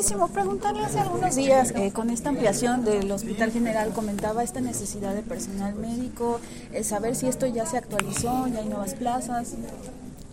rapidísimo, 0.00 0.28
preguntarle 0.28 0.80
hace 0.80 0.98
algunos 0.98 1.36
días, 1.36 1.74
eh, 1.76 1.92
con 1.92 2.08
esta 2.08 2.30
ampliación 2.30 2.84
del 2.84 3.10
Hospital 3.10 3.52
General, 3.52 3.92
comentaba 3.92 4.42
esta 4.42 4.60
necesidad 4.60 5.14
de 5.14 5.22
personal 5.22 5.74
médico, 5.74 6.40
eh, 6.72 6.84
saber 6.84 7.14
si 7.14 7.26
esto 7.26 7.46
ya 7.46 7.66
se 7.66 7.76
actualizó, 7.76 8.46
ya 8.48 8.60
hay 8.60 8.68
nuevas 8.68 8.94
plazas. 8.94 9.54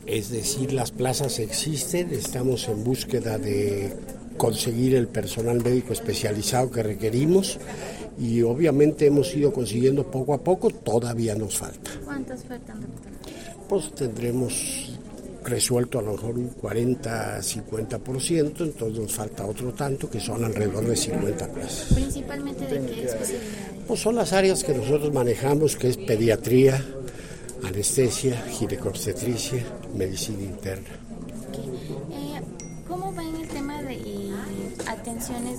Es 0.05 0.29
decir, 0.29 0.71
las 0.71 0.91
plazas 0.91 1.39
existen, 1.39 2.13
estamos 2.13 2.69
en 2.69 2.83
búsqueda 2.85 3.37
de 3.37 3.93
conseguir 4.37 4.95
el 4.95 5.07
personal 5.09 5.61
médico 5.61 5.91
especializado 5.91 6.71
que 6.71 6.83
requerimos 6.83 7.59
y 8.17 8.43
obviamente 8.43 9.07
hemos 9.07 9.35
ido 9.35 9.51
consiguiendo 9.51 10.09
poco 10.09 10.33
a 10.33 10.37
poco, 10.37 10.69
todavía 10.69 11.35
nos 11.35 11.57
falta. 11.57 11.91
¿Cuántas 12.05 12.43
faltan, 12.45 12.81
doctor? 12.81 13.11
Pues 13.67 13.93
tendremos 13.93 14.86
resuelto 15.47 15.99
a 15.99 16.01
lo 16.01 16.13
mejor 16.13 16.37
un 16.37 16.55
40-50%, 16.55 18.61
entonces 18.61 18.99
nos 18.99 19.13
falta 19.13 19.45
otro 19.45 19.73
tanto 19.73 20.09
que 20.09 20.19
son 20.19 20.43
alrededor 20.43 20.85
de 20.85 20.95
50 20.95 21.47
plazas. 21.47 21.93
¿Principalmente 21.93 22.65
de 22.67 22.85
qué 22.85 23.05
especialidades? 23.05 23.85
Pues 23.87 23.99
son 23.99 24.15
las 24.15 24.33
áreas 24.33 24.63
que 24.63 24.73
nosotros 24.73 25.13
manejamos, 25.13 25.75
que 25.75 25.89
es 25.89 25.97
pediatría, 25.97 26.83
anestesia, 27.63 28.41
ginecobstetricia, 28.49 29.63
medicina 29.95 30.43
interna. 30.43 31.06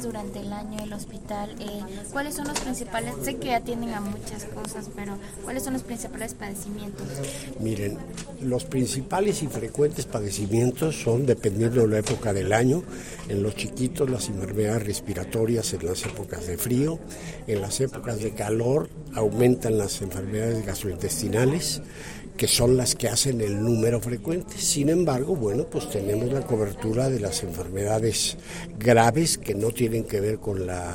Durante 0.02 0.40
el 0.40 0.52
año 0.52 0.82
el 0.82 0.92
hospital? 0.92 1.50
Eh, 1.60 1.82
¿Cuáles 2.10 2.34
son 2.34 2.48
los 2.48 2.58
principales? 2.60 3.14
Sé 3.22 3.36
que 3.36 3.54
atienden 3.54 3.91
a 3.91 4.00
muchas 4.00 4.44
cosas, 4.44 4.88
pero 4.96 5.18
¿cuáles 5.44 5.62
son 5.62 5.74
los 5.74 5.82
principales 5.82 6.32
padecimientos? 6.34 7.06
Miren, 7.60 7.98
los 8.41 8.64
principales 8.64 9.42
y 9.42 9.46
frecuentes 9.46 10.06
padecimientos 10.06 10.96
son, 10.96 11.27
dependiendo 11.27 11.82
de 11.82 11.88
la 11.88 11.98
época 11.98 12.32
del 12.32 12.52
año, 12.54 12.82
en 13.28 13.42
los 13.42 13.56
chiquitos 13.56 14.08
las 14.08 14.28
enfermedades 14.28 14.84
respiratorias 14.84 15.74
en 15.74 15.84
las 15.84 16.05
épocas 16.06 16.46
de 16.46 16.56
frío, 16.56 16.98
en 17.46 17.60
las 17.60 17.80
épocas 17.80 18.20
de 18.20 18.32
calor 18.32 18.88
aumentan 19.14 19.77
las 19.77 20.00
enfermedades 20.00 20.64
gastrointestinales, 20.64 21.82
que 22.39 22.47
son 22.47 22.77
las 22.77 22.94
que 22.94 23.08
hacen 23.08 23.41
el 23.41 23.62
número 23.62 24.00
frecuente. 24.00 24.56
Sin 24.56 24.89
embargo, 24.89 25.34
bueno, 25.34 25.64
pues 25.64 25.91
tenemos 25.91 26.33
la 26.33 26.47
cobertura 26.47 27.11
de 27.11 27.19
las 27.19 27.42
enfermedades 27.42 28.39
graves 28.78 29.36
que 29.36 29.55
no 29.55 29.70
tienen 29.72 30.05
que 30.05 30.20
ver 30.20 30.39
con 30.39 30.64
la 30.64 30.94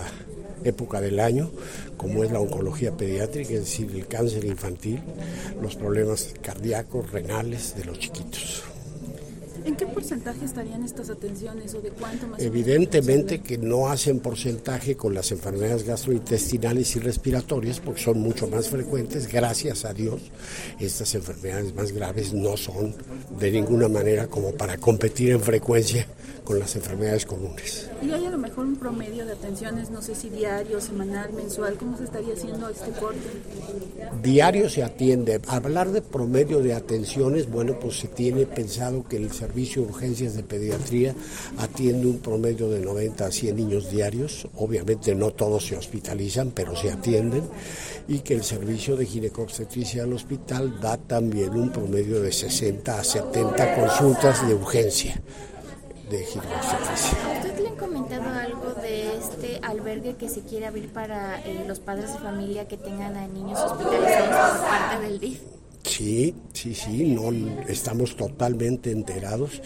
época 0.63 1.01
del 1.01 1.19
año, 1.19 1.51
como 1.97 2.23
es 2.23 2.31
la 2.31 2.39
oncología 2.39 2.95
pediátrica, 2.95 3.53
es 3.53 3.59
decir, 3.59 3.91
el 3.93 4.07
cáncer 4.07 4.45
infantil, 4.45 5.01
los 5.61 5.75
problemas 5.75 6.33
cardíacos, 6.41 7.11
renales 7.11 7.75
de 7.75 7.83
los 7.83 7.99
chiquitos. 7.99 8.72
¿En 9.65 9.75
qué 9.75 9.85
porcentaje 9.85 10.43
estarían 10.45 10.83
estas 10.83 11.09
atenciones 11.09 11.73
o 11.73 11.81
de 11.81 11.89
cuánto 11.89 12.27
más? 12.27 12.41
Evidentemente 12.41 13.41
que 13.41 13.57
no 13.57 13.87
hacen 13.87 14.19
porcentaje 14.19 14.97
con 14.97 15.13
las 15.13 15.31
enfermedades 15.31 15.83
gastrointestinales 15.83 16.95
y 16.95 16.99
respiratorias 16.99 17.79
porque 17.79 18.01
son 18.01 18.19
mucho 18.19 18.47
más 18.47 18.69
frecuentes, 18.69 19.31
gracias 19.31 19.85
a 19.85 19.93
Dios. 19.93 20.21
Estas 20.79 21.15
enfermedades 21.15 21.73
más 21.73 21.91
graves 21.93 22.33
no 22.33 22.57
son 22.57 22.93
de 23.39 23.51
ninguna 23.51 23.87
manera 23.87 24.27
como 24.27 24.51
para 24.53 24.77
competir 24.77 25.31
en 25.31 25.41
frecuencia 25.41 26.07
con 26.43 26.59
las 26.59 26.75
enfermedades 26.75 27.25
comunes. 27.25 27.89
¿Y 28.01 28.11
hay 28.11 28.25
a 28.25 28.29
lo 28.29 28.37
mejor 28.37 28.65
un 28.65 28.75
promedio 28.75 29.25
de 29.25 29.31
atenciones, 29.31 29.89
no 29.91 30.01
sé 30.01 30.13
si 30.13 30.29
diario, 30.29 30.81
semanal, 30.81 31.31
mensual? 31.31 31.75
¿Cómo 31.75 31.97
se 31.97 32.03
estaría 32.03 32.33
haciendo 32.33 32.67
este 32.67 32.91
corte? 32.91 33.29
Diario 34.21 34.69
se 34.69 34.83
atiende. 34.83 35.39
Hablar 35.47 35.91
de 35.91 36.01
promedio 36.01 36.59
de 36.59 36.73
atenciones, 36.73 37.49
bueno, 37.49 37.79
pues 37.79 37.97
se 37.97 38.09
tiene 38.09 38.45
pensado 38.45 39.07
que 39.07 39.15
el 39.15 39.31
servicio 39.31 39.52
de 39.53 39.79
urgencias 39.81 40.35
de 40.35 40.43
pediatría 40.43 41.13
atiende 41.57 42.07
un 42.07 42.19
promedio 42.19 42.69
de 42.69 42.79
90 42.79 43.25
a 43.25 43.31
100 43.31 43.55
niños 43.55 43.91
diarios. 43.91 44.47
Obviamente 44.55 45.13
no 45.13 45.31
todos 45.31 45.67
se 45.67 45.77
hospitalizan, 45.77 46.51
pero 46.51 46.75
se 46.75 46.91
atienden. 46.91 47.43
Y 48.07 48.19
que 48.19 48.33
el 48.33 48.43
servicio 48.43 48.97
de 48.97 49.05
ginecobstetricia 49.05 50.03
al 50.03 50.13
hospital 50.13 50.79
da 50.81 50.97
también 50.97 51.51
un 51.51 51.71
promedio 51.71 52.21
de 52.21 52.31
60 52.31 52.99
a 52.99 53.03
70 53.03 53.75
consultas 53.75 54.47
de 54.47 54.55
urgencia 54.55 55.21
de 56.09 56.25
ginecobstetricia. 56.25 57.17
¿A 57.25 57.37
usted 57.37 57.59
le 57.59 57.69
han 57.69 57.75
comentado 57.75 58.29
algo 58.29 58.73
de 58.81 59.17
este 59.17 59.59
albergue 59.61 60.15
que 60.15 60.29
se 60.29 60.41
quiere 60.41 60.65
abrir 60.65 60.91
para 60.91 61.39
eh, 61.41 61.63
los 61.67 61.79
padres 61.79 62.11
de 62.11 62.19
familia 62.19 62.67
que 62.67 62.77
tengan 62.77 63.15
a 63.15 63.27
niños 63.27 63.59
hospitalizados 63.59 64.57
por 64.57 64.67
parte 64.67 64.99
del 65.05 65.19
DIF? 65.19 65.62
Sí, 65.83 66.33
sí, 66.53 66.73
sí, 66.73 67.03
no 67.03 67.29
estamos 67.67 68.15
totalmente 68.15 68.89
enterados. 68.89 69.61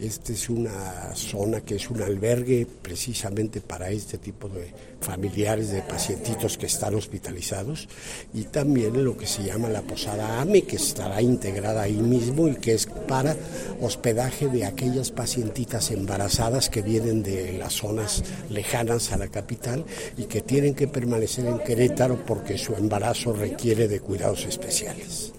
Esta 0.00 0.32
es 0.32 0.50
una 0.50 1.14
zona 1.14 1.60
que 1.60 1.76
es 1.76 1.88
un 1.88 2.02
albergue 2.02 2.66
precisamente 2.82 3.60
para 3.60 3.88
este 3.90 4.18
tipo 4.18 4.48
de 4.48 4.72
familiares 5.00 5.70
de 5.70 5.82
pacientitos 5.82 6.58
que 6.58 6.66
están 6.66 6.94
hospitalizados 6.96 7.88
y 8.34 8.44
también 8.44 9.02
lo 9.04 9.16
que 9.16 9.26
se 9.26 9.44
llama 9.44 9.68
la 9.68 9.82
posada 9.82 10.40
AME 10.40 10.62
que 10.62 10.76
estará 10.76 11.22
integrada 11.22 11.82
ahí 11.82 11.96
mismo 11.96 12.48
y 12.48 12.56
que 12.56 12.74
es 12.74 12.86
para 13.06 13.36
hospedaje 13.80 14.48
de 14.48 14.64
aquellas 14.64 15.12
pacientitas 15.12 15.92
embarazadas 15.92 16.68
que 16.68 16.82
vienen 16.82 17.22
de 17.22 17.56
las 17.58 17.74
zonas 17.74 18.24
lejanas 18.50 19.12
a 19.12 19.18
la 19.18 19.28
capital 19.28 19.84
y 20.18 20.24
que 20.24 20.40
tienen 20.40 20.74
que 20.74 20.88
permanecer 20.88 21.46
en 21.46 21.60
Querétaro 21.60 22.26
porque 22.26 22.58
su 22.58 22.74
embarazo 22.74 23.32
requiere 23.32 23.86
de 23.86 24.00
cuidados 24.00 24.44
especiales. 24.44 25.32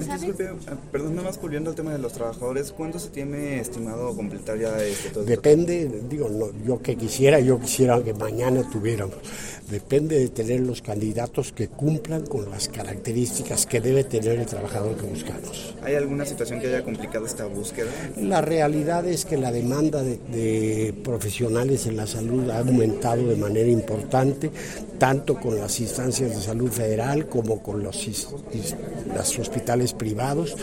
Disculpe, 0.00 0.48
ah, 0.48 0.76
perdón, 0.90 1.16
nada 1.16 1.28
más 1.28 1.40
volviendo 1.40 1.70
al 1.70 1.76
tema 1.76 1.92
de 1.92 1.98
los 1.98 2.12
trabajadores, 2.12 2.72
¿cuándo 2.72 2.98
se 2.98 3.10
tiene 3.10 3.60
estimado 3.60 4.14
completar 4.16 4.58
ya 4.58 4.82
este 4.82 5.10
todo? 5.10 5.24
Depende, 5.24 6.02
digo, 6.08 6.28
no, 6.28 6.46
yo 6.64 6.80
que 6.80 6.96
quisiera, 6.96 7.40
yo 7.40 7.60
quisiera 7.60 8.02
que 8.02 8.14
mañana 8.14 8.68
tuviéramos. 8.70 9.16
Depende 9.70 10.18
de 10.18 10.28
tener 10.28 10.60
los 10.60 10.82
candidatos 10.82 11.52
que 11.52 11.68
cumplan 11.68 12.26
con 12.26 12.50
las 12.50 12.68
características 12.68 13.66
que 13.66 13.80
debe 13.80 14.02
tener 14.02 14.40
el 14.40 14.46
trabajador 14.46 14.96
que 14.96 15.06
buscamos. 15.06 15.76
¿Hay 15.82 15.94
alguna 15.94 16.24
situación 16.24 16.60
que 16.60 16.66
haya 16.66 16.82
complicado 16.82 17.24
esta 17.24 17.46
búsqueda? 17.46 17.88
La 18.20 18.40
realidad 18.40 19.06
es 19.06 19.24
que 19.24 19.36
la 19.36 19.52
demanda 19.52 20.02
de, 20.02 20.18
de 20.32 20.92
profesionales 21.04 21.86
en 21.86 21.96
la 21.96 22.08
salud 22.08 22.50
ha 22.50 22.58
aumentado 22.58 23.28
de 23.28 23.36
manera 23.36 23.68
importante, 23.68 24.50
tanto 25.00 25.34
con 25.40 25.58
las 25.58 25.80
instancias 25.80 26.28
de 26.30 26.40
salud 26.42 26.70
federal 26.70 27.26
como 27.26 27.62
con 27.62 27.82
los, 27.82 28.06
los 29.16 29.38
hospitales 29.38 29.94
privados. 29.94 30.54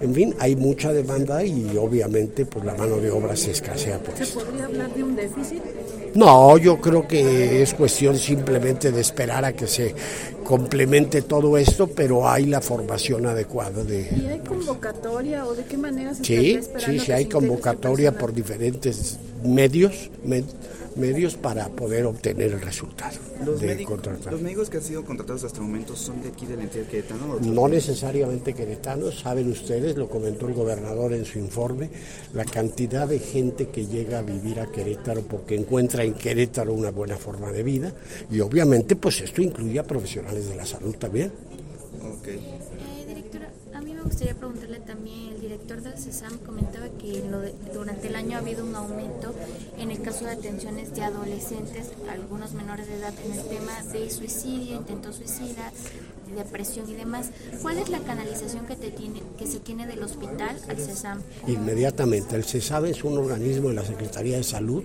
En 0.00 0.14
fin, 0.14 0.34
hay 0.40 0.56
mucha 0.56 0.94
demanda 0.94 1.44
y 1.44 1.76
obviamente 1.76 2.46
pues 2.46 2.64
la 2.64 2.74
mano 2.74 2.96
de 2.96 3.10
obra 3.10 3.36
se 3.36 3.50
escasea 3.50 3.98
por 3.98 4.16
¿Se 4.16 4.22
esto. 4.24 4.40
podría 4.40 4.64
hablar 4.64 4.94
de 4.94 5.04
un 5.04 5.14
déficit? 5.14 5.62
No, 6.14 6.56
yo 6.56 6.80
creo 6.80 7.06
que 7.06 7.62
es 7.62 7.74
cuestión 7.74 8.16
simplemente 8.16 8.90
de 8.92 9.00
esperar 9.02 9.44
a 9.44 9.52
que 9.52 9.66
se 9.66 9.94
complemente 10.56 11.22
todo 11.22 11.56
esto, 11.56 11.86
pero 11.86 12.28
hay 12.28 12.44
la 12.44 12.60
formación 12.60 13.24
adecuada 13.24 13.82
de... 13.84 14.06
¿Y 14.22 14.26
hay 14.26 14.40
convocatoria 14.40 15.46
o 15.46 15.54
de 15.54 15.64
qué 15.64 15.78
manera 15.78 16.14
se 16.14 16.22
Sí, 16.24 16.36
sí, 16.36 16.50
esperando 16.56 17.02
sí, 17.04 17.10
hay 17.12 17.22
ese 17.22 17.32
convocatoria 17.32 18.12
por 18.18 18.34
diferentes 18.34 19.18
medios, 19.42 20.10
med- 20.26 20.44
medios 20.94 21.36
para 21.36 21.68
poder 21.70 22.04
obtener 22.04 22.52
el 22.52 22.60
resultado 22.60 23.16
Los, 23.46 23.58
de 23.62 23.68
médicos, 23.68 23.94
contratar. 23.94 24.30
los 24.30 24.42
médicos 24.42 24.68
que 24.68 24.76
han 24.76 24.82
sido 24.82 25.02
contratados 25.06 25.42
hasta 25.44 25.56
el 25.56 25.64
momento 25.64 25.96
son 25.96 26.20
de 26.22 26.28
aquí 26.28 26.44
de 26.44 26.54
la 26.58 26.64
entidad 26.64 26.84
queretana 26.84 27.24
o 27.32 27.40
No 27.40 27.66
necesariamente 27.66 28.52
queretanos, 28.52 29.20
saben 29.20 29.50
ustedes, 29.50 29.96
lo 29.96 30.10
comentó 30.10 30.46
el 30.48 30.52
gobernador 30.52 31.14
en 31.14 31.24
su 31.24 31.38
informe, 31.38 31.88
la 32.34 32.44
cantidad 32.44 33.08
de 33.08 33.18
gente 33.20 33.68
que 33.68 33.86
llega 33.86 34.18
a 34.18 34.22
vivir 34.22 34.60
a 34.60 34.66
Querétaro 34.70 35.22
porque 35.22 35.54
encuentra 35.56 36.04
en 36.04 36.12
Querétaro 36.12 36.74
una 36.74 36.90
buena 36.90 37.16
forma 37.16 37.50
de 37.52 37.62
vida 37.62 37.90
y 38.30 38.40
obviamente 38.40 38.94
pues 38.94 39.22
esto 39.22 39.40
incluye 39.40 39.78
a 39.78 39.84
profesionales 39.84 40.41
de 40.48 40.56
la 40.56 40.66
salud 40.66 40.94
también. 40.96 41.32
Ok. 42.18 42.26
Eh, 42.28 43.04
directora, 43.06 43.50
a 43.74 43.80
mí 43.80 43.92
me 43.94 44.02
gustaría 44.02 44.34
preguntarle 44.34 44.80
también, 44.80 45.34
el 45.34 45.40
director 45.40 45.82
del 45.82 45.96
CESAM 45.98 46.38
comentaba 46.38 46.88
que 46.98 47.22
lo 47.30 47.40
de- 47.40 47.54
durante 47.72 48.08
el 48.08 48.16
año 48.16 48.36
ha 48.36 48.40
habido 48.40 48.64
un 48.64 48.74
aumento 48.74 49.34
en 49.78 49.90
el 49.90 50.00
caso 50.02 50.24
de 50.24 50.32
atenciones 50.32 50.94
de 50.94 51.02
adolescentes, 51.04 51.88
algunos 52.10 52.52
menores 52.52 52.86
de 52.88 52.96
edad, 52.96 53.12
en 53.24 53.32
el 53.38 53.44
tema 53.46 53.82
de 53.92 54.10
suicidio, 54.10 54.76
intento 54.76 55.12
suicida, 55.12 55.70
depresión 56.32 56.88
y 56.88 56.94
demás. 56.94 57.30
¿Cuál 57.60 57.78
es 57.78 57.88
la 57.88 58.00
canalización 58.00 58.66
que, 58.66 58.76
te 58.76 58.90
tiene, 58.90 59.22
que 59.38 59.46
se 59.46 59.60
tiene 59.60 59.86
del 59.86 60.02
hospital 60.02 60.56
al 60.68 60.76
CESAM? 60.78 61.20
Inmediatamente, 61.46 62.36
el 62.36 62.44
CESAB 62.44 62.86
es 62.86 63.04
un 63.04 63.18
organismo 63.18 63.68
de 63.68 63.74
la 63.74 63.84
Secretaría 63.84 64.36
de 64.36 64.44
Salud 64.44 64.84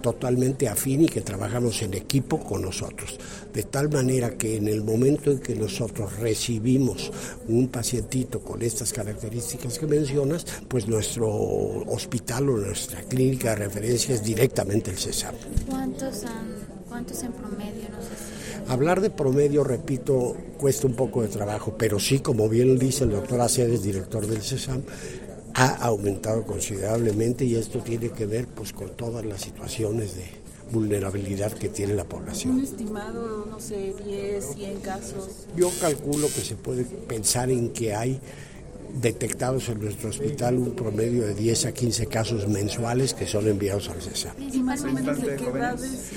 totalmente 0.00 0.68
afín 0.68 1.02
y 1.02 1.06
que 1.06 1.20
trabajamos 1.20 1.82
en 1.82 1.94
equipo 1.94 2.38
con 2.42 2.62
nosotros. 2.62 3.18
De 3.52 3.62
tal 3.62 3.90
manera 3.90 4.36
que 4.36 4.56
en 4.56 4.68
el 4.68 4.82
momento 4.82 5.30
en 5.30 5.38
que 5.38 5.54
nosotros 5.54 6.18
recibimos 6.18 7.10
un 7.48 7.68
pacientito 7.68 8.40
con 8.40 8.62
estas 8.62 8.92
características 8.92 9.78
que 9.78 9.86
mencionas, 9.86 10.46
pues 10.68 10.86
nuestro 10.86 11.28
hospital 11.28 12.50
o 12.50 12.56
nuestra 12.58 13.02
clínica 13.02 13.50
de 13.50 13.56
referencia 13.56 14.14
es 14.14 14.22
directamente 14.22 14.90
el 14.90 14.98
CESAB. 14.98 15.34
¿Cuántos, 15.68 16.24
han, 16.24 16.66
cuántos 16.88 17.22
en 17.22 17.32
promedio? 17.32 17.75
Hablar 18.68 19.00
de 19.00 19.10
promedio, 19.10 19.62
repito, 19.62 20.36
cuesta 20.58 20.86
un 20.86 20.94
poco 20.94 21.22
de 21.22 21.28
trabajo, 21.28 21.76
pero 21.78 22.00
sí, 22.00 22.18
como 22.18 22.48
bien 22.48 22.78
dice 22.78 23.04
el 23.04 23.10
doctor 23.10 23.40
Aceves, 23.40 23.82
director 23.82 24.26
del 24.26 24.42
CESAM, 24.42 24.82
ha 25.54 25.74
aumentado 25.86 26.42
considerablemente 26.44 27.44
y 27.44 27.54
esto 27.54 27.78
tiene 27.78 28.10
que 28.10 28.26
ver 28.26 28.46
pues 28.46 28.72
con 28.72 28.90
todas 28.90 29.24
las 29.24 29.40
situaciones 29.40 30.16
de 30.16 30.24
vulnerabilidad 30.72 31.52
que 31.52 31.68
tiene 31.68 31.94
la 31.94 32.04
población. 32.04 32.56
Un 32.56 32.64
estimado, 32.64 33.46
no 33.48 33.60
sé, 33.60 33.94
10, 34.04 34.44
100 34.54 34.80
casos. 34.80 35.46
Yo 35.56 35.70
calculo 35.80 36.26
que 36.26 36.40
se 36.40 36.56
puede 36.56 36.84
pensar 36.84 37.50
en 37.50 37.70
que 37.70 37.94
hay 37.94 38.20
detectados 39.00 39.68
en 39.68 39.80
nuestro 39.80 40.10
hospital 40.10 40.56
un 40.56 40.74
promedio 40.74 41.26
de 41.26 41.34
10 41.34 41.66
a 41.66 41.72
15 41.72 42.06
casos 42.06 42.48
mensuales 42.48 43.14
que 43.14 43.26
son 43.26 43.46
enviados 43.48 43.88
al 43.88 44.00
CESAR. 44.00 44.34
¿Y 44.38 44.58
más 44.58 44.82
o 44.82 44.92
menos 44.92 45.20
de 45.20 45.36
qué 45.36 45.46
edades? 45.46 46.12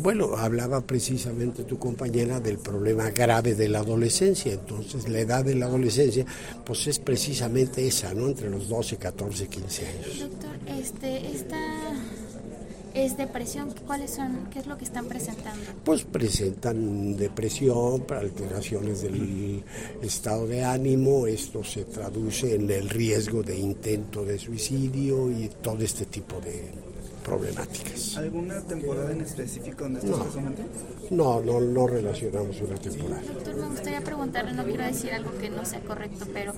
Bueno, 0.00 0.36
hablaba 0.36 0.80
precisamente 0.80 1.64
tu 1.64 1.78
compañera 1.78 2.40
del 2.40 2.58
problema 2.58 3.10
grave 3.10 3.54
de 3.54 3.68
la 3.68 3.80
adolescencia, 3.80 4.52
entonces 4.52 5.08
la 5.08 5.20
edad 5.20 5.44
de 5.44 5.54
la 5.54 5.66
adolescencia 5.66 6.24
pues 6.64 6.86
es 6.86 6.98
precisamente 6.98 7.86
esa, 7.86 8.14
¿no? 8.14 8.26
Entre 8.28 8.48
los 8.48 8.68
12, 8.68 8.96
14, 8.96 9.48
15 9.48 9.86
años. 9.86 10.20
Doctor, 10.20 10.50
este, 10.78 11.26
esta 11.32 11.58
es 12.94 13.16
depresión. 13.16 13.74
¿Cuáles 13.86 14.12
son? 14.12 14.48
¿Qué 14.50 14.58
es 14.58 14.66
lo 14.66 14.76
que 14.76 14.84
están 14.84 15.06
presentando? 15.06 15.64
Pues 15.84 16.04
presentan 16.04 17.16
depresión, 17.16 18.04
alteraciones 18.08 19.02
del 19.02 19.62
estado 20.02 20.46
de 20.46 20.64
ánimo, 20.64 21.26
esto 21.26 21.64
se 21.64 21.84
traduce 21.84 22.54
en 22.54 22.70
el 22.70 22.88
riesgo 22.88 23.42
de 23.42 23.58
intento 23.58 24.24
de 24.24 24.38
suicidio 24.38 25.30
y 25.30 25.50
todo 25.62 25.82
este 25.82 26.06
tipo 26.06 26.40
de 26.40 26.91
problemáticas. 27.22 28.16
¿Alguna 28.16 28.60
temporada 28.60 29.12
en 29.12 29.20
específico 29.22 29.84
donde 29.84 30.00
esto 30.00 30.26
No. 31.10 31.40
No, 31.40 31.40
no, 31.42 31.60
no 31.60 31.86
relacionamos 31.86 32.60
una 32.60 32.76
temporada. 32.76 33.22
Doctor, 33.22 33.56
me 33.56 33.68
gustaría 33.68 34.00
preguntarle, 34.00 34.52
no 34.52 34.64
quiero 34.64 34.84
decir 34.84 35.12
algo 35.12 35.30
que 35.38 35.50
no 35.50 35.64
sea 35.64 35.80
correcto, 35.80 36.26
pero 36.32 36.54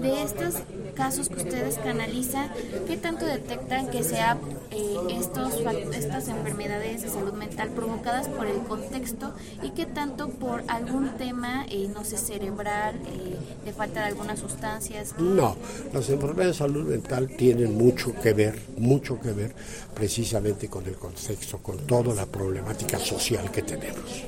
de 0.00 0.22
estos 0.22 0.54
casos 0.94 1.28
que 1.28 1.36
ustedes 1.36 1.76
canalizan, 1.78 2.50
¿qué 2.86 2.96
tanto 2.96 3.26
detectan 3.26 3.90
que 3.90 4.02
sea 4.02 4.38
eh, 4.70 4.96
estos, 5.10 5.54
estas 5.94 6.28
enfermedades 6.28 7.02
de 7.02 7.08
salud 7.08 7.32
mental 7.32 7.70
provocadas 7.70 8.28
por 8.28 8.46
el 8.46 8.58
contexto 8.58 9.32
y 9.62 9.70
qué 9.70 9.86
tanto 9.86 10.28
por 10.28 10.62
algún 10.68 11.16
tema, 11.16 11.64
eh, 11.70 11.88
no 11.92 12.04
sé, 12.04 12.18
cerebral, 12.18 12.96
eh, 13.06 13.36
de 13.64 13.72
falta 13.72 14.00
de 14.00 14.06
algunas 14.06 14.38
sustancias? 14.38 15.14
No, 15.18 15.56
las 15.92 16.08
enfermedades 16.10 16.58
de 16.58 16.58
salud 16.58 16.88
mental 16.88 17.28
tienen 17.28 17.76
mucho 17.76 18.14
que 18.20 18.32
ver, 18.32 18.60
mucho 18.76 19.20
que 19.20 19.32
ver 19.32 19.54
precisamente 19.94 20.68
con 20.68 20.86
el 20.86 20.96
contexto, 20.96 21.58
con 21.58 21.78
toda 21.78 22.14
la 22.14 22.26
problemática 22.26 22.98
social 22.98 23.50
que 23.50 23.62
tenemos. 23.62 24.24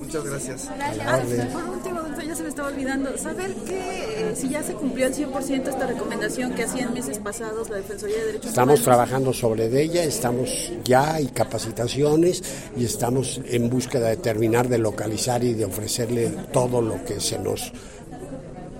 Muchas 0.00 0.24
gracias. 0.24 0.68
Ah, 1.06 1.20
por 1.52 1.64
último, 1.64 2.00
ya 2.26 2.34
se 2.34 2.42
me 2.42 2.48
estaba 2.48 2.68
olvidando, 2.68 3.16
saber 3.18 3.52
que 3.66 4.30
eh, 4.30 4.36
si 4.36 4.48
ya 4.48 4.62
se 4.62 4.74
cumplió 4.74 5.06
al 5.06 5.14
100% 5.14 5.68
esta 5.68 5.86
recomendación 5.86 6.54
que 6.54 6.64
hacían 6.64 6.94
meses 6.94 7.18
pasados 7.18 7.68
la 7.68 7.76
Defensoría 7.76 8.16
de 8.18 8.26
Derechos 8.26 8.50
Estamos 8.50 8.80
Humanos. 8.80 8.84
trabajando 8.84 9.32
sobre 9.32 9.66
ella, 9.82 10.04
estamos 10.04 10.72
ya 10.84 11.14
hay 11.14 11.26
capacitaciones 11.26 12.42
y 12.76 12.84
estamos 12.84 13.40
en 13.46 13.68
búsqueda 13.70 14.08
de 14.08 14.16
terminar 14.16 14.68
de 14.68 14.78
localizar 14.78 15.42
y 15.44 15.54
de 15.54 15.64
ofrecerle 15.64 16.28
todo 16.52 16.80
lo 16.80 17.04
que 17.04 17.20
se 17.20 17.38
nos 17.38 17.72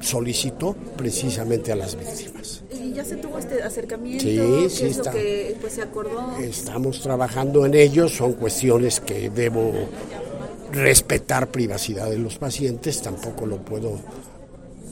solicitó 0.01 0.75
precisamente 0.97 1.73
a 1.73 1.77
las 1.77 1.97
víctimas. 1.97 2.63
¿Y 2.73 2.93
ya 2.93 3.05
se 3.05 3.17
tuvo 3.17 3.39
este 3.39 3.63
acercamiento? 3.63 4.23
Sí, 4.25 4.37
¿Qué 4.37 4.71
sí 4.71 4.85
es 4.87 4.97
está. 4.99 5.13
lo 5.13 5.19
que 5.19 5.57
pues, 5.61 5.73
se 5.73 5.83
acordó? 5.83 6.37
Estamos 6.39 7.01
trabajando 7.01 7.67
en 7.67 7.75
ello, 7.75 8.09
son 8.09 8.35
cuestiones 8.35 9.01
que 9.01 9.29
debo 9.31 9.73
respetar 10.73 11.49
privacidad 11.51 12.11
de 12.11 12.19
los 12.19 12.39
pacientes, 12.39 13.01
tampoco 13.03 13.47
lo 13.47 13.59
puedo 13.59 13.99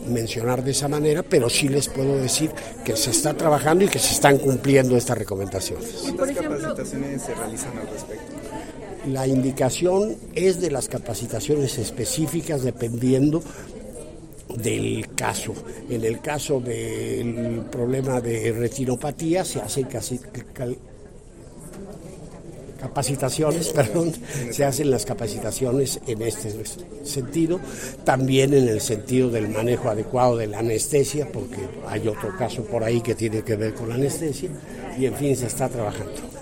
mencionar 0.09 0.63
de 0.63 0.71
esa 0.71 0.87
manera, 0.89 1.23
pero 1.23 1.51
sí 1.51 1.69
les 1.69 1.89
puedo 1.89 2.17
decir 2.19 2.51
que 2.85 2.97
se 2.97 3.11
está 3.11 3.35
trabajando 3.35 3.85
y 3.85 3.89
que 3.89 3.99
se 3.99 4.13
están 4.15 4.39
cumpliendo 4.39 4.97
estas 4.97 5.19
recomendaciones. 5.19 5.87
por 5.91 6.17
¿Cuántas 6.17 6.31
ejemplo- 6.31 6.59
capacitaciones 6.61 7.23
se 7.23 7.35
realizan 7.35 7.79
al 7.79 7.89
respecto? 7.89 8.25
La 9.09 9.27
indicación 9.27 10.17
es 10.35 10.61
de 10.61 10.71
las 10.71 10.89
capacitaciones 10.89 11.79
específicas 11.79 12.63
dependiendo 12.63 13.43
del 14.57 15.09
caso. 15.15 15.55
En 15.91 16.05
el 16.05 16.21
caso 16.21 16.61
del 16.61 17.63
problema 17.71 18.21
de 18.21 18.53
retinopatía 18.53 19.45
se 19.45 19.61
hacen 19.61 19.85
casi 19.87 20.19
capacitaciones, 22.81 23.69
perdón, 23.75 24.13
se 24.51 24.65
hacen 24.65 24.91
las 24.91 25.05
capacitaciones 25.05 26.01
en 26.07 26.23
este 26.23 26.53
sentido, 27.05 27.61
también 28.05 28.55
en 28.55 28.69
el 28.69 28.81
sentido 28.81 29.31
del 29.31 29.49
manejo 29.49 29.89
adecuado 29.89 30.37
de 30.37 30.47
la 30.47 30.61
anestesia, 30.61 31.31
porque 31.33 31.59
hay 31.89 32.07
otro 32.09 32.37
caso 32.37 32.63
por 32.65 32.85
ahí 32.85 33.01
que 33.01 33.15
tiene 33.15 33.43
que 33.43 33.57
ver 33.57 33.75
con 33.75 33.89
la 33.89 33.97
anestesia, 33.97 34.51
y 34.99 35.07
en 35.07 35.15
fin, 35.15 35.37
se 35.37 35.47
está 35.47 35.69
trabajando. 35.69 36.36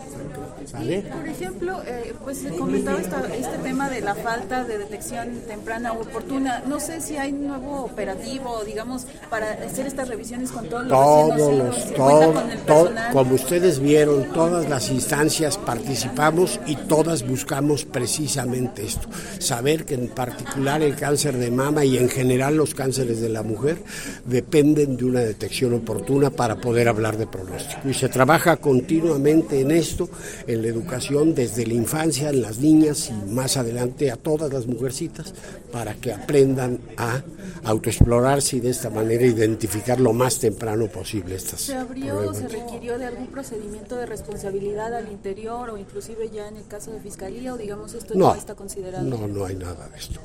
¿Sale? 0.67 1.03
Por 1.03 1.29
ejemplo, 1.29 1.83
eh, 1.87 2.15
pues 2.25 2.39
se 2.39 2.49
comentaba 2.51 3.01
esta- 3.01 3.23
este 3.35 3.59
tema 3.59 3.89
de 3.91 4.01
la 4.01 4.15
falta 4.15 4.65
de 4.65 4.79
detección 4.79 5.41
temprana 5.47 5.93
u 5.93 6.01
oportuna. 6.01 6.63
No 6.67 6.81
sé 6.81 7.01
si 7.01 7.17
hay 7.17 7.33
un 7.33 7.47
nuevo 7.49 7.83
operativo, 7.85 8.63
digamos, 8.65 9.07
para 9.31 9.53
hacer 9.53 9.87
estas 9.87 10.09
revisiones 10.09 10.51
con 10.51 10.67
todos 10.69 10.87
los 10.87 10.91
todos 10.91 11.29
los, 11.39 11.39
nacidos. 11.67 11.85
¿Se 11.89 11.95
todo- 11.95 12.33
con 12.33 12.51
el 12.51 12.59
todo- 12.61 12.85
personal? 12.85 13.13
como 13.13 13.35
ustedes 13.35 13.79
vieron, 13.81 14.25
todas 14.33 14.69
las 14.69 14.91
instancias 14.91 15.59
participamos 15.59 16.61
y 16.67 16.77
todas 16.77 17.27
buscamos 17.27 17.85
precisamente 17.85 18.85
esto, 18.85 19.09
saber 19.39 19.85
que 19.85 19.95
en 19.95 20.09
particular 20.09 20.83
el 20.83 20.97
cáncer 20.97 21.37
de 21.37 21.51
mama 21.51 21.85
y 21.85 21.99
en 21.99 22.09
general 22.09 22.57
los 22.57 22.75
cánceres 22.75 23.21
de 23.21 23.29
la 23.29 23.43
mujer 23.43 23.79
dependen 24.25 24.97
de 24.97 25.05
una 25.05 25.21
detección 25.21 25.75
oportuna 25.75 26.31
para 26.31 26.57
poder 26.57 26.89
hablar 26.89 27.17
de 27.19 27.27
pronóstico. 27.27 27.89
Y 27.89 27.95
se 27.95 28.09
trabaja 28.09 28.57
continuamente 28.57 29.61
en 29.61 29.71
esto, 29.71 30.09
en 30.47 30.54
la 30.63 30.69
educación 30.69 31.35
desde 31.35 31.67
la 31.67 31.75
infancia, 31.75 32.31
en 32.31 32.43
las 32.43 32.59
niñas 32.59 33.11
y 33.11 33.31
más 33.31 33.57
adelante 33.57 34.11
a 34.11 34.17
todas 34.17 34.53
las 34.53 34.67
mujercitas, 34.67 35.35
para 35.73 35.95
que 35.95 36.13
aprendan 36.13 36.79
a 36.97 37.23
autoexplorarse 37.65 38.57
y 38.57 38.61
de 38.61 38.71
esta 38.71 38.91
manera 38.91 39.25
identificar 39.27 39.99
lo 40.01 40.13
más 40.13 40.39
temprano 40.39 40.87
posible 40.89 41.35
estas 41.35 41.61
¿Se 41.63 41.75
abrió 41.75 42.31
o 42.31 42.35
se 42.35 42.49
requirió 42.49 42.99
de 42.99 43.07
algún 43.07 43.27
procedimiento 43.29 43.97
de 43.97 44.07
responsabilidad 44.07 44.95
al 44.95 45.11
interior 45.11 45.71
o 45.71 45.79
inclusive 45.79 46.31
ya 46.31 46.49
en 46.49 46.57
el 46.57 46.67
caso 46.67 46.91
de 46.93 47.01
fiscalía 47.01 47.55
o 47.55 47.57
digamos 47.57 47.95
esto 47.95 48.15
No, 48.15 48.33
ya 48.35 48.39
está 48.39 48.55
considerado? 48.55 49.05
no, 49.05 49.27
no 49.27 49.45
hay 49.45 49.57
nada 49.57 49.89
de 49.89 49.97
esto. 49.99 50.21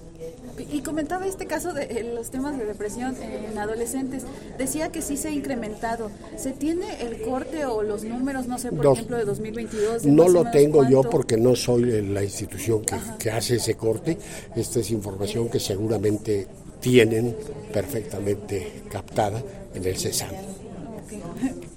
Y 0.73 0.81
comentaba 0.81 1.25
este 1.25 1.45
caso 1.45 1.71
de 1.73 1.83
eh, 1.83 2.11
los 2.13 2.29
temas 2.29 2.57
de 2.57 2.65
depresión 2.65 3.15
en 3.21 3.57
adolescentes. 3.57 4.23
Decía 4.57 4.89
que 4.91 5.01
sí 5.01 5.15
se 5.15 5.29
ha 5.29 5.31
incrementado. 5.31 6.11
¿Se 6.37 6.51
tiene 6.51 7.01
el 7.01 7.21
corte 7.21 7.65
o 7.65 7.83
los 7.83 8.03
números, 8.03 8.45
no 8.47 8.57
sé, 8.57 8.69
por 8.69 8.83
Dos. 8.83 8.97
ejemplo, 8.97 9.15
de 9.17 9.23
2022? 9.23 10.03
de 10.03 10.11
No 10.19 10.29
lo 10.29 10.51
tengo 10.51 10.87
yo 10.87 11.03
porque 11.03 11.37
no 11.37 11.55
soy 11.55 12.01
la 12.01 12.23
institución 12.23 12.83
que, 12.83 12.95
que 13.17 13.31
hace 13.31 13.55
ese 13.55 13.75
corte. 13.75 14.17
Esta 14.55 14.79
es 14.79 14.91
información 14.91 15.49
que 15.49 15.59
seguramente 15.59 16.47
tienen 16.79 17.35
perfectamente 17.73 18.83
captada 18.89 19.41
en 19.73 19.85
el 19.85 19.97
CESAM. 19.97 20.29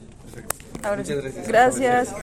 Muchas. 0.96 1.46
Gracias. 1.46 2.08